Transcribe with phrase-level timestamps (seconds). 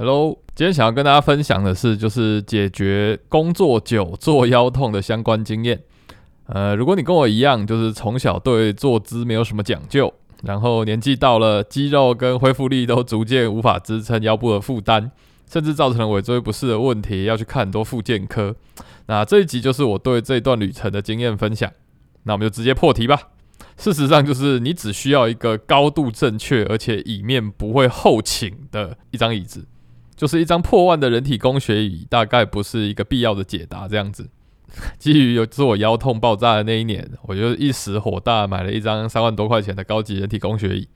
[0.00, 5.78] Hello，今天想要跟大家分享的是，就是解决工作久坐腰痛的相关经验。
[6.46, 10.10] 呃，如果你跟我一样，就是从小对坐姿没有什么讲究，
[10.42, 15.10] 然后年纪到了，肌肉跟恢复力都逐渐无法支撑腰部的负担，
[15.46, 18.56] 甚至造成了尾椎不适的问题，要去看很多复健科。
[19.04, 21.70] 那这一集就是我对这段旅程的经验分享。
[22.22, 23.20] 那我们就直接破题吧。
[23.76, 29.66] 事实上，就是你只需要一个高度正确，而且椅面不会后倾的一张椅子。
[30.20, 33.88] 就是一张破万的人体工学椅，大概不是一个必要的解答。
[33.88, 34.28] 这样子，
[35.00, 40.86] 基于有自我腰痛爆炸的那一年，我就一时火大，买了一张三万多块钱的高级人体工学椅。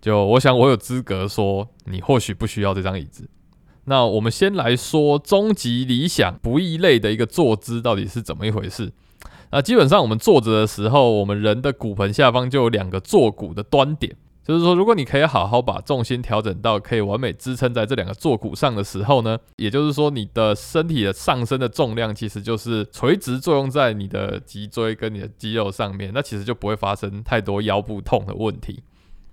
[0.00, 3.28] 就我想，我有资格说，你或许不需要这张椅子。
[3.84, 8.90] 那我们先来说终极理想不异类的一个坐姿到底是怎么一回事。
[9.50, 14.16] 那基本上我们坐着的时候，我们人的骨盆下方就有两个坐骨的端点。
[14.44, 28.82] 就是说，如果你可以好好把重心调整到可以完美支撑在这两个坐骨上的时候呢，也就是说，你的身体的上身的重量其实就是垂直作用在你的脊椎跟你的肌肉上面，那其实就不会发生太多腰部痛的问题。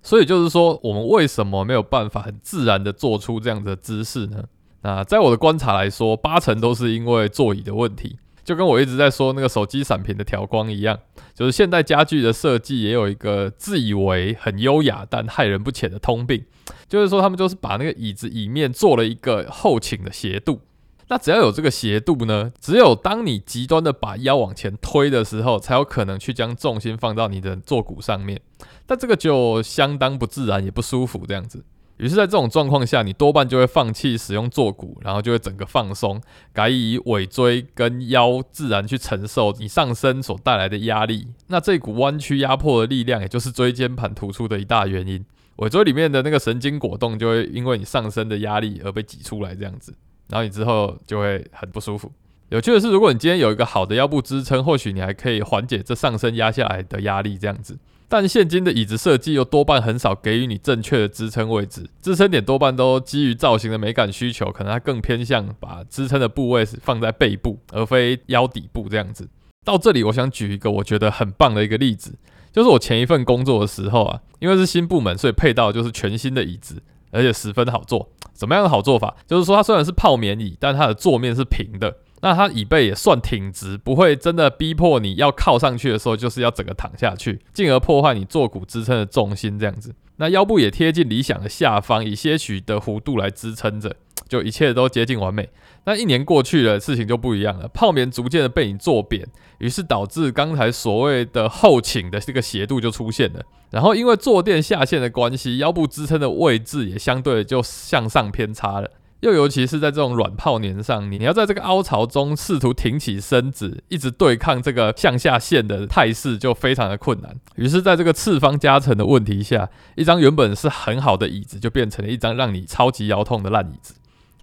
[0.04, 4.44] 所以就是说，我们为什么没有办法很自然的做出这样的姿势呢？
[4.82, 8.18] 那在我的观察来说，八成都是因为座椅的问题。
[8.50, 10.98] 就跟我一直在说那个手机闪屏的调光一样，
[11.36, 16.44] 就是现代家具的设计也有一个自以为很优雅但害人不浅的通病，
[16.88, 20.62] 就是说他们就是把那个椅子椅面做了一个后倾的斜度。
[21.10, 28.42] 那只要有这个斜度呢，只有当你极端的把腰往前推的时候，才有可能去将重心放到你的坐骨上面。
[28.88, 31.64] 但这个就相当不自然，也不舒服这样子。
[32.00, 36.22] 于是，在这种状况下，你多半就会放弃使用坐骨，然后就会整个放松，
[36.54, 41.28] 改以尾椎跟腰自然去承受你上身所带来的压力。
[41.48, 45.26] 那这股弯曲压迫的力量，也就是椎间盘突出的一大原因。
[45.58, 49.94] 尾椎里面的那个神经果冻就会因为你上身的压力而被挤出来，这样子，
[50.30, 52.10] 然后你之后就会很不舒服。
[52.48, 57.78] 有趣的是，如果你今天有一个好的腰部支撑，或许你还可以缓解这上身压下来的压力，这样子。
[58.10, 69.30] 但现今的椅子设计又多半很少给予你正确的支撑位置，支撑点多半都基于造型的美感需求，可能它更偏向把支撑的部位是放在背部，而非腰底部这样子。
[69.64, 72.16] 到这里，我想举一个我觉得很棒的一个例子，
[72.52, 76.82] 就是我前一份工作的时候啊，因为是新部门，所以配到就是全新的椅子，
[77.12, 78.10] 而且十分好坐。
[78.34, 79.16] 怎么样的好做法？
[79.28, 81.98] 就是说它虽然是泡棉椅，但它的坐面是平的。
[82.22, 89.94] 那它椅背也算挺直，不会真的逼迫你要靠上去的时候，就是要整个躺下去，进而破坏你坐骨支撑的重心这样子。
[90.18, 93.96] 那腰部也贴近理想的下方，以些许的弧度来支撑着，
[94.28, 95.50] 就一切都接近完美。
[95.86, 99.26] 那一年过去了，事情就不一样了，泡棉逐渐的被你坐扁，
[99.60, 103.42] 于是导致刚才所谓的后倾的这个斜度就出现了。
[103.72, 108.92] 然后因为坐垫下陷的关系，腰部支撑的位置也相对就向上偏差了。
[109.22, 117.36] 又尤其是在这种软泡年上，你你要在这个凹槽中试图挺起身子，一直对抗这个向下陷的态势，就非常的困难。
[117.56, 123.96] 于是，在这个次方加成的问题下，一张原本是很好的椅子，就变成了一张让你超级腰痛的烂椅子。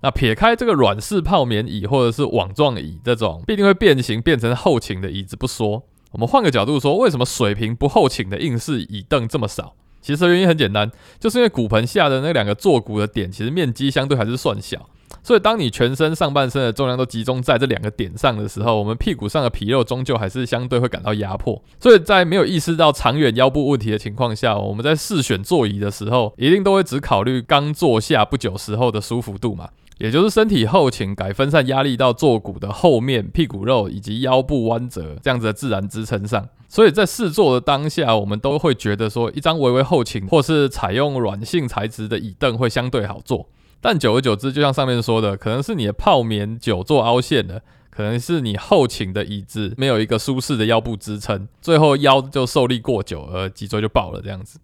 [0.03, 9.75] 那撇开这个软式泡棉椅或者是网状椅这种必定会变形变成后倾的椅子不说，我们换个角度说，为什么水平不后倾的硬式椅凳这么少？
[10.07, 14.89] 其实原因很简单，就是因为骨盆下的那两个坐骨的点，其实面积相对还是算小，
[15.21, 21.61] 所以当你全身上半身的重量都集中在这两个点上的时候，我们屁股上的皮肉终究还是相对会感到压迫。
[21.81, 29.71] 所以在没有意识到长远腰部问题的情况下，我们在试选座椅的时候，一定都会只考虑刚坐下不久时候的舒服度嘛。
[29.99, 36.47] 也就是身体后倾，改分散压力到坐骨的后面、屁股肉以及腰部弯折这样子的自然支撑上。
[36.69, 43.49] 所以在试坐的当下，我们都会觉得说，一张微微后倾或是采用软性材质的椅凳会相对好坐。
[43.81, 47.61] 但久而久之，就像上面说的，可能是你的泡棉久坐凹陷了，
[47.91, 54.59] 可能是你后倾的椅子没有一个舒适的腰部支撑，最后腰就受力过久而脊椎就爆了这样子。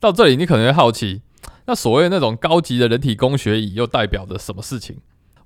[0.00, 1.22] 到这里，你可能会好奇。
[1.66, 4.96] 那所谓那种高级的人体工学椅又代表着什么事情？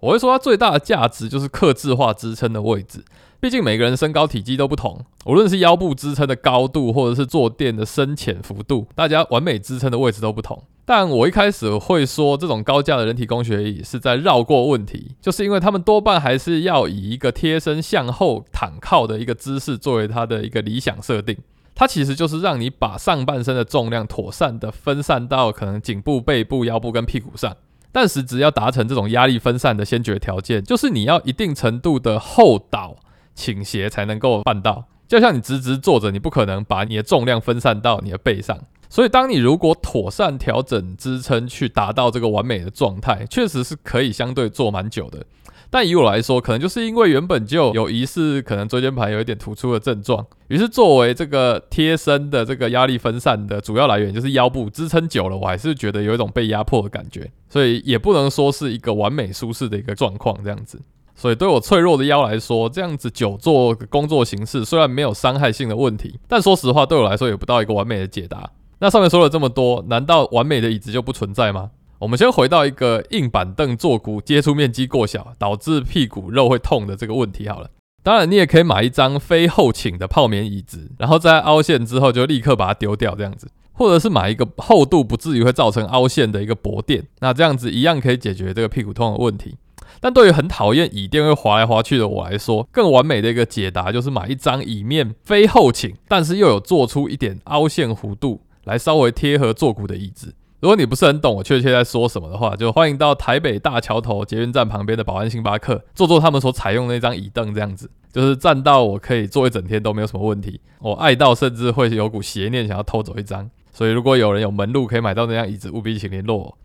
[0.00, 3.04] 我会说它最大的价值就是刻字化支撑的位置。
[3.40, 10.60] 毕竟每个人身高体积都不同，无论是腰部支撑的高度，或者是坐垫的深浅幅度，大家完美支撑的位置都不同。
[10.84, 21.36] 但我一开始会说这种高价的人体工学椅是在绕过问题，就是因为他们多半还是要以一个贴身向后躺靠的一个姿势作为它的一个理想设定。
[21.76, 27.56] 它其实就是让你把上半身的重量妥善的分散到可能颈部、背部、腰部跟屁股上，
[27.90, 32.96] 但实质要达成这种压力分散的先决条件，就是你要一定程度的后倒
[33.34, 34.84] 倾斜才能够办到。
[35.06, 38.58] 就像你直直坐着，你不可能把你的重量分散到你的背上，
[38.90, 45.24] 所以，当你如果妥善调整支撑去达到这个完美的状态，确实是可以相对坐蛮久的。
[45.70, 60.80] 但以我来说，可能就是因为原本就有疑似可能椎间盘有一点突出的症状，于是作为这个贴身的这个压力分散的主要来源，就是腰部支撑久了，我还是觉得有一种被压迫的感觉，所以也不能说是一个完美舒适的一个状况这样子。
[61.14, 68.50] 所以对我脆弱的腰来说，这样子久坐工作形式虽然没有伤害性的问题，但说实话对我来说也不到一个完美的解答。
[68.78, 71.72] 那上面说了这么多，难道完美的椅子就不存在吗？
[72.00, 77.70] 我们先回到一个硬板凳坐骨接触面积过小，导致屁股肉会痛的这个问题好了。
[78.04, 89.56] 当然，你也可以买一张非后倾的泡棉椅子，然后在凹陷之后就立刻把它丢掉这样子，或者是买一个厚度不至于会造成凹陷的一个薄垫，那这样子一样可以解决这个屁股痛的问题。
[90.00, 98.42] 但对于很讨厌椅垫会滑来滑去的我来说，更完美的一个解答就是买一张椅面非后倾，但是又有做出一点凹陷弧度。
[98.64, 100.34] 来稍微贴合坐骨的椅子。
[100.60, 110.60] 如果你不是很懂我确切在说什么的话，就欢迎到台北大桥头捷运站旁边的保安星巴克坐坐他们所采用的那张椅凳，这样子就是站到我可以坐一整天都没有什么问题。
[110.80, 113.48] 我爱到甚至会有股邪念想要偷走一张。
[113.72, 116.58] 所以如果有人有门路可以买到那张椅子，务必请联络我。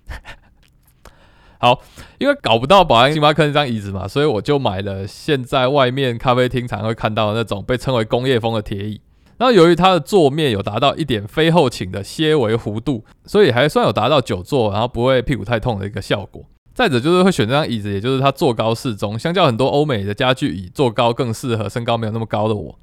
[1.60, 1.80] 好，
[2.18, 9.00] 因为搞不到保安星巴克那张椅子嘛，所以我就买了现在外面咖啡厅常会看到的那种被称为工业风的铁椅。
[9.38, 16.44] 然后由于它的坐面有达到一点非后倾的些微弧度，所以还算有达到久坐，然后不会屁股太痛的一个效果。
[16.74, 22.80] 再者就是会选这张椅子，也就是它坐高适中，相较很多欧美的家具椅，坐高更适合身高没有那么高的我。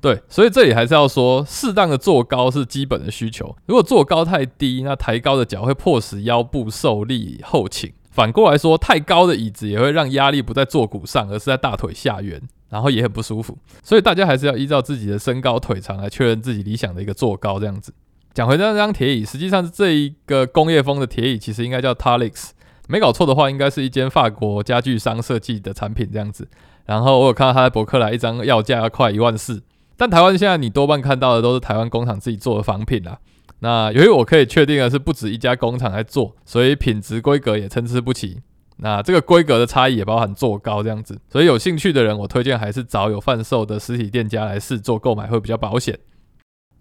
[0.00, 3.54] 对，所以这里还是要说，适当的坐高是基本的需求。
[3.66, 7.92] 如果坐高太低，那抬高的脚会迫使腰部受力后倾。
[8.10, 12.42] 反过来说，太高的椅子也会让压力不在坐骨上，而是在大腿下缘。
[12.70, 17.92] 然后也很不舒服，所以大家还是要依照自己的身高腿长来确认自己理想的一个坐高这样子。
[18.32, 22.50] 讲回那张铁椅，实际上是这一个工业风的铁椅，其实应该叫 Talix，
[22.86, 26.48] 没搞错的话，应该是一间法国家具商设计的产品这样子。
[26.86, 29.62] 然后我有看到他在博客来一张要价要快一万四，
[29.96, 33.18] 但台湾现在你多半看到的都是台湾工厂自己做的仿品啦。
[33.58, 38.40] 那由于我可以确定的是不止一家工厂在做，所以品质规格也参差不齐。
[38.82, 45.98] 那这个规格的差异也包含坐高这样子，所以有兴趣的人，我推荐还是找有贩售的实体店家来试做购买会比较保险。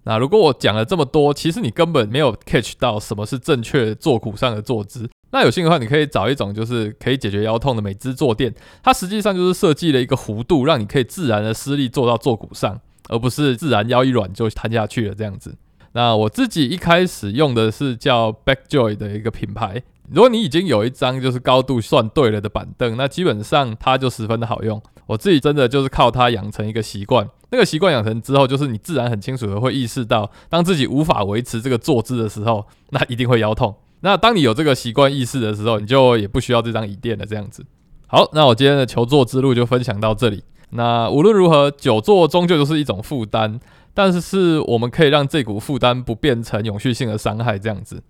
[0.04, 5.10] 那如果我讲了这么多，其实你根本没有 catch 到什么是正确坐骨上的坐姿。
[5.32, 12.80] 那有兴趣的话，你可以找一种就是可以解决腰痛的美姿坐垫，它实际上就是设计了一个弧度，让你可以自然的施力坐到坐骨上，
[13.10, 15.54] 而不是自然腰一软就瘫下去了这样子。
[15.94, 19.82] 那我自己一开始用的是叫 Backjoy 的一个品牌。
[20.12, 24.82] 如果你已经有一张就是高度算对了的板凳，那基本上它就十分的好用。
[25.06, 33.76] 我自己真的就是靠它养成一个习惯，那个习惯养成之后，就是你自然很清楚的会意识到，当自己无法维持这个坐姿的时候，那一定会腰痛。
[34.02, 37.26] 那当你有这个习惯意识的时候，你就也不需要这张椅垫了。
[37.26, 37.66] 这样子。
[38.08, 40.44] 好，那我今天的求坐之路就分享到这里。
[40.72, 43.60] 那无论如何，久坐终究就是一种负担，
[43.94, 47.58] 但是是我们可以让这股负担不变成永续性的伤害。
[47.58, 48.04] 这样子。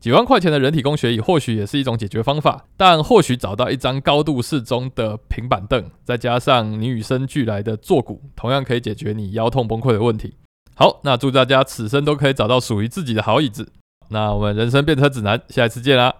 [0.00, 10.34] 几万块钱的人体工学椅或许也是一种解决方法，但或许找到一张高度适中的平板凳，再加上你与生俱来的坐骨，同样可以解决你腰痛崩溃的问题。
[10.76, 13.72] 好，那祝大家此生都可以找到属于自己的好椅子。
[14.10, 16.14] 那我们人生变车指南，下一次见啦！